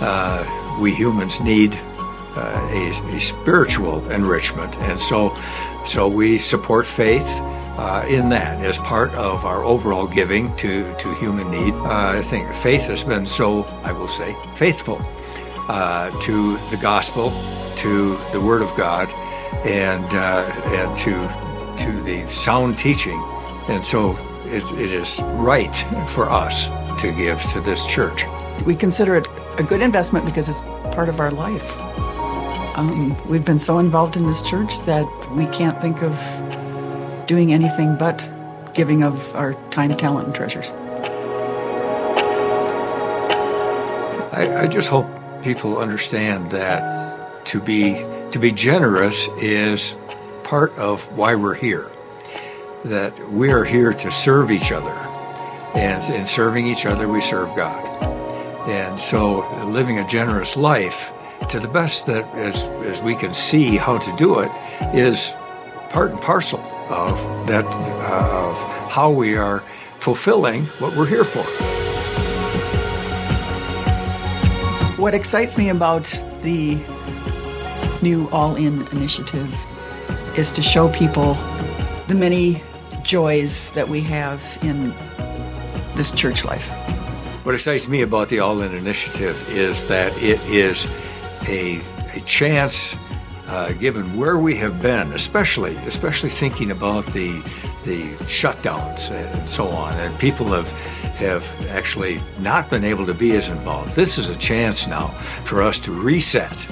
uh, 0.00 0.76
we 0.80 0.94
humans 0.94 1.40
need 1.40 1.74
uh, 2.34 2.68
a, 2.72 3.16
a, 3.16 3.20
spiritual 3.20 4.10
enrichment. 4.10 4.74
And 4.78 4.98
so, 4.98 5.36
so 5.86 6.08
we 6.08 6.38
support 6.38 6.86
faith 6.86 7.26
uh, 7.76 8.04
in 8.08 8.30
that 8.30 8.64
as 8.64 8.78
part 8.78 9.12
of 9.14 9.44
our 9.44 9.64
overall 9.64 10.06
giving 10.06 10.54
to, 10.56 10.94
to 10.96 11.14
human 11.16 11.50
need. 11.50 11.74
Uh, 11.74 12.18
I 12.18 12.22
think 12.22 12.52
faith 12.56 12.82
has 12.82 13.04
been 13.04 13.26
so, 13.26 13.64
I 13.84 13.92
will 13.92 14.08
say, 14.08 14.36
faithful 14.54 15.00
uh, 15.68 16.10
to 16.22 16.56
the 16.70 16.78
gospel, 16.78 17.30
to 17.76 18.18
the 18.32 18.40
Word 18.40 18.62
of 18.62 18.74
God, 18.76 19.12
and, 19.66 20.04
uh, 20.14 20.50
and 20.66 20.96
to, 20.98 21.84
to 21.84 22.02
the 22.02 22.26
sound 22.28 22.78
teaching. 22.78 23.20
And 23.68 23.84
so 23.84 24.16
it, 24.46 24.64
it 24.78 24.92
is 24.92 25.20
right 25.36 25.74
for 26.08 26.30
us 26.30 26.68
to 26.98 27.12
give 27.12 27.40
to 27.52 27.60
this 27.60 27.86
church. 27.86 28.24
We 28.64 28.74
consider 28.74 29.16
it 29.16 29.26
a 29.58 29.62
good 29.62 29.82
investment 29.82 30.24
because 30.24 30.48
it's 30.48 30.62
part 30.94 31.08
of 31.08 31.20
our 31.20 31.30
life. 31.30 31.76
Um, 32.76 33.16
we've 33.28 33.44
been 33.44 33.58
so 33.58 33.78
involved 33.78 34.16
in 34.16 34.26
this 34.26 34.42
church 34.42 34.78
that 34.80 35.06
we 35.32 35.46
can't 35.48 35.80
think 35.80 36.02
of 36.02 36.16
doing 37.26 37.52
anything 37.52 37.96
but 37.96 38.28
giving 38.74 39.02
of 39.02 39.34
our 39.36 39.54
time, 39.70 39.94
talent, 39.96 40.26
and 40.26 40.34
treasures. 40.34 40.70
I, 44.32 44.62
I 44.62 44.66
just 44.66 44.88
hope 44.88 45.06
people 45.42 45.78
understand 45.78 46.50
that 46.52 47.44
to 47.46 47.60
be 47.60 48.04
to 48.30 48.38
be 48.38 48.50
generous 48.50 49.28
is 49.38 49.94
part 50.42 50.72
of 50.78 51.04
why 51.16 51.34
we're 51.34 51.54
here. 51.54 51.90
That 52.84 53.30
we 53.30 53.52
are 53.52 53.64
here 53.64 53.92
to 53.92 54.10
serve 54.10 54.50
each 54.50 54.72
other 54.72 55.11
and 55.74 56.14
in 56.14 56.26
serving 56.26 56.66
each 56.66 56.86
other, 56.86 57.08
we 57.08 57.20
serve 57.20 57.54
God. 57.56 57.86
And 58.68 58.98
so 58.98 59.40
living 59.64 59.98
a 59.98 60.06
generous 60.06 60.56
life 60.56 61.12
to 61.48 61.58
the 61.58 61.68
best 61.68 62.06
that 62.06 62.24
as, 62.34 62.62
as 62.86 63.02
we 63.02 63.14
can 63.14 63.34
see 63.34 63.76
how 63.76 63.98
to 63.98 64.16
do 64.16 64.40
it 64.40 64.50
is 64.94 65.32
part 65.90 66.10
and 66.10 66.20
parcel 66.20 66.60
of 66.88 67.46
that 67.46 67.64
uh, 67.66 68.50
of 68.50 68.56
how 68.90 69.10
we 69.10 69.36
are 69.36 69.62
fulfilling 69.98 70.66
what 70.78 70.96
we're 70.96 71.06
here 71.06 71.24
for. 71.24 71.42
What 75.00 75.14
excites 75.14 75.58
me 75.58 75.68
about 75.68 76.04
the 76.42 76.78
new 78.02 78.28
All 78.30 78.54
In 78.54 78.86
initiative 78.88 79.52
is 80.36 80.52
to 80.52 80.62
show 80.62 80.88
people 80.90 81.34
the 82.06 82.14
many 82.14 82.62
joys 83.02 83.70
that 83.72 83.88
we 83.88 84.00
have 84.02 84.58
in 84.62 84.94
this 85.94 86.10
church 86.10 86.44
life. 86.44 86.72
What 87.44 87.54
excites 87.54 87.88
me 87.88 88.02
about 88.02 88.28
the 88.28 88.38
All 88.38 88.60
In 88.62 88.72
Initiative 88.72 89.48
is 89.50 89.86
that 89.88 90.12
it 90.22 90.40
is 90.42 90.86
a, 91.48 91.82
a 92.14 92.20
chance, 92.20 92.94
uh, 93.48 93.72
given 93.72 94.16
where 94.16 94.38
we 94.38 94.54
have 94.56 94.80
been, 94.80 95.12
especially 95.12 95.74
especially 95.78 96.30
thinking 96.30 96.70
about 96.70 97.04
the 97.12 97.42
the 97.84 98.12
shutdowns 98.26 99.10
and 99.10 99.50
so 99.50 99.66
on, 99.66 99.98
and 99.98 100.16
people 100.20 100.46
have 100.46 100.70
have 101.18 101.44
actually 101.68 102.22
not 102.38 102.70
been 102.70 102.84
able 102.84 103.06
to 103.06 103.14
be 103.14 103.32
as 103.32 103.48
involved. 103.48 103.92
This 103.96 104.18
is 104.18 104.28
a 104.28 104.36
chance 104.36 104.86
now 104.86 105.08
for 105.44 105.62
us 105.62 105.80
to 105.80 105.92
reset 105.92 106.66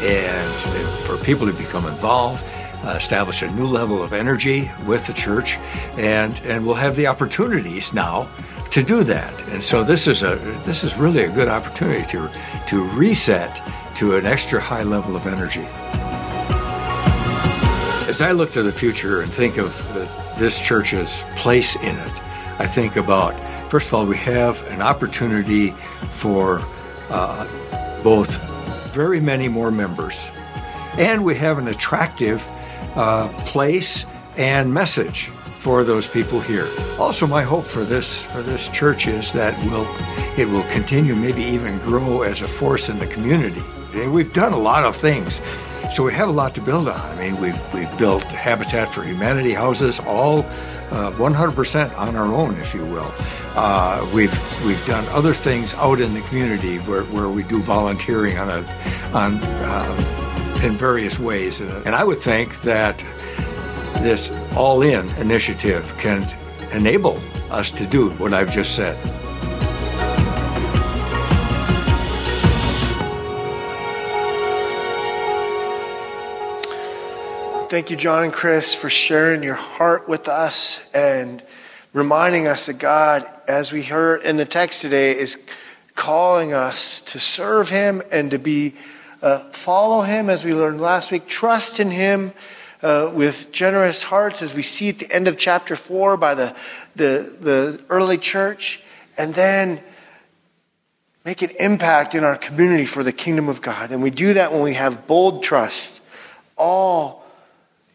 and 0.00 1.00
for 1.02 1.16
people 1.18 1.46
to 1.46 1.52
become 1.52 1.86
involved. 1.86 2.44
Uh, 2.82 2.96
establish 2.96 3.40
a 3.40 3.50
new 3.52 3.66
level 3.66 4.02
of 4.02 4.12
energy 4.12 4.70
with 4.86 5.06
the 5.06 5.12
church, 5.12 5.56
and 5.96 6.40
and 6.44 6.64
we'll 6.66 6.74
have 6.74 6.96
the 6.96 7.06
opportunities 7.06 7.92
now 7.92 8.28
to 8.74 8.82
do 8.82 9.04
that. 9.04 9.40
And 9.50 9.62
so 9.62 9.84
this 9.84 10.08
is 10.08 10.24
a 10.24 10.34
this 10.64 10.82
is 10.82 10.96
really 10.96 11.22
a 11.22 11.30
good 11.30 11.46
opportunity 11.46 12.04
to 12.08 12.28
to 12.66 12.84
reset 12.98 13.62
to 13.94 14.16
an 14.16 14.26
extra 14.26 14.60
high 14.60 14.82
level 14.82 15.14
of 15.14 15.28
energy. 15.28 15.64
As 18.08 18.20
I 18.20 18.32
look 18.32 18.50
to 18.54 18.64
the 18.64 18.72
future 18.72 19.22
and 19.22 19.32
think 19.32 19.58
of 19.58 19.80
this 20.40 20.58
church's 20.58 21.22
place 21.36 21.76
in 21.76 21.94
it, 21.94 22.22
I 22.58 22.66
think 22.66 22.96
about 22.96 23.34
first 23.70 23.86
of 23.86 23.94
all 23.94 24.06
we 24.06 24.16
have 24.16 24.60
an 24.72 24.82
opportunity 24.82 25.70
for 26.10 26.60
uh, 27.10 27.46
both 28.02 28.42
very 28.92 29.20
many 29.20 29.46
more 29.46 29.70
members. 29.70 30.26
And 30.98 31.24
we 31.24 31.36
have 31.36 31.58
an 31.58 31.68
attractive 31.68 32.44
uh, 32.96 33.28
place 33.44 34.04
and 34.36 34.74
message 34.74 35.30
for 35.64 35.82
those 35.82 36.06
people 36.06 36.40
here. 36.40 36.68
Also, 36.98 37.26
my 37.26 37.42
hope 37.42 37.64
for 37.64 37.84
this 37.84 38.22
for 38.24 38.42
this 38.42 38.68
church 38.68 39.06
is 39.06 39.32
that 39.32 39.58
will 39.64 39.88
it 40.38 40.46
will 40.46 40.62
continue, 40.64 41.16
maybe 41.16 41.42
even 41.42 41.78
grow 41.78 42.20
as 42.20 42.42
a 42.42 42.48
force 42.48 42.90
in 42.90 42.98
the 42.98 43.06
community. 43.06 43.62
We've 44.08 44.32
done 44.32 44.52
a 44.52 44.58
lot 44.58 44.84
of 44.84 44.94
things, 44.94 45.40
so 45.90 46.04
we 46.04 46.12
have 46.12 46.28
a 46.28 46.32
lot 46.32 46.54
to 46.56 46.60
build 46.60 46.86
on. 46.88 47.00
I 47.00 47.16
mean, 47.16 47.40
we've 47.40 47.58
we've 47.72 47.98
built 47.98 48.24
Habitat 48.24 48.92
for 48.92 49.02
Humanity 49.02 49.54
houses, 49.54 50.00
all 50.00 50.40
uh, 50.90 51.10
100% 51.12 51.96
on 51.96 52.14
our 52.14 52.26
own, 52.26 52.56
if 52.58 52.74
you 52.74 52.84
will. 52.84 53.10
Uh, 53.54 54.06
we've 54.12 54.36
we've 54.66 54.84
done 54.86 55.06
other 55.08 55.32
things 55.32 55.72
out 55.74 55.98
in 55.98 56.12
the 56.12 56.20
community 56.22 56.76
where, 56.80 57.04
where 57.04 57.30
we 57.30 57.42
do 57.42 57.62
volunteering 57.62 58.36
on 58.38 58.50
a 58.50 58.60
on 59.14 59.42
um, 59.64 60.62
in 60.62 60.76
various 60.76 61.18
ways, 61.18 61.60
and 61.60 61.94
I 61.94 62.04
would 62.04 62.18
think 62.18 62.60
that 62.62 62.98
this 64.02 64.30
all 64.56 64.82
in 64.82 65.08
initiative 65.16 65.92
can 65.98 66.22
enable 66.72 67.20
us 67.50 67.70
to 67.72 67.86
do 67.86 68.10
what 68.12 68.32
I've 68.32 68.50
just 68.50 68.76
said. 68.76 68.96
Thank 77.68 77.90
you, 77.90 77.96
John 77.96 78.22
and 78.22 78.32
Chris, 78.32 78.72
for 78.74 78.88
sharing 78.88 79.42
your 79.42 79.54
heart 79.54 80.08
with 80.08 80.28
us 80.28 80.92
and 80.94 81.42
reminding 81.92 82.46
us 82.46 82.66
that 82.66 82.78
God, 82.78 83.26
as 83.48 83.72
we 83.72 83.82
heard 83.82 84.22
in 84.22 84.36
the 84.36 84.44
text 84.44 84.82
today, 84.82 85.18
is 85.18 85.44
calling 85.96 86.52
us 86.52 87.00
to 87.00 87.18
serve 87.18 87.70
Him 87.70 88.02
and 88.12 88.30
to 88.30 88.38
be 88.38 88.74
uh, 89.22 89.40
follow 89.50 90.02
Him, 90.02 90.30
as 90.30 90.44
we 90.44 90.54
learned 90.54 90.80
last 90.80 91.10
week, 91.10 91.26
trust 91.26 91.80
in 91.80 91.90
Him 91.90 92.32
uh, 92.84 93.10
with 93.14 93.50
generous 93.50 94.02
hearts, 94.02 94.42
as 94.42 94.54
we 94.54 94.62
see 94.62 94.90
at 94.90 94.98
the 94.98 95.10
end 95.10 95.26
of 95.26 95.38
chapter 95.38 95.74
4 95.74 96.18
by 96.18 96.34
the, 96.34 96.54
the, 96.94 97.34
the 97.40 97.80
early 97.88 98.18
church, 98.18 98.82
and 99.16 99.32
then 99.34 99.80
make 101.24 101.40
an 101.40 101.50
impact 101.58 102.14
in 102.14 102.24
our 102.24 102.36
community 102.36 102.84
for 102.84 103.02
the 103.02 103.12
kingdom 103.12 103.48
of 103.48 103.62
God. 103.62 103.90
And 103.90 104.02
we 104.02 104.10
do 104.10 104.34
that 104.34 104.52
when 104.52 104.62
we 104.62 104.74
have 104.74 105.06
bold 105.06 105.42
trust, 105.42 106.02
all 106.56 107.24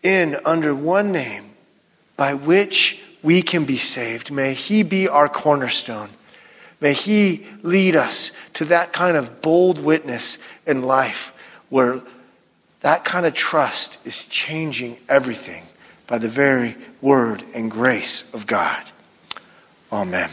in 0.02 0.36
under 0.44 0.74
one 0.74 1.12
name 1.12 1.52
by 2.18 2.34
which 2.34 3.00
we 3.22 3.44
can 3.44 3.66
be 3.66 3.78
saved. 3.78 4.32
May 4.32 4.56
He 4.56 4.82
be 4.82 5.08
our 5.08 5.30
cornerstone. 5.30 6.10
May 6.82 6.94
He 6.94 7.46
lead 7.62 7.96
us 7.96 8.32
to 8.56 8.66
that 8.66 8.92
kind 8.92 9.18
of 9.18 9.44
bold 9.44 9.80
witness 9.80 10.40
in 10.66 10.82
life 10.82 11.32
where 11.70 12.02
that 12.82 13.04
kind 13.04 13.26
of 13.26 13.34
trust 13.34 14.06
is 14.06 14.26
changing 14.26 14.98
everything 15.08 15.64
by 16.08 16.18
the 16.18 16.30
very 16.30 16.76
word 17.02 17.44
and 17.54 17.70
grace 17.70 18.34
of 18.34 18.48
God. 18.48 18.84
Amen. 19.92 20.30